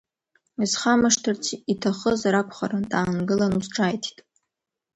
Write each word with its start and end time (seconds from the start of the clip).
Исхамышҭырц 0.63 1.45
иҭахызар 1.71 2.35
акәхарын, 2.41 2.83
даангылан, 2.91 3.53
ус 3.59 3.67
ҿааиҭит… 3.73 4.19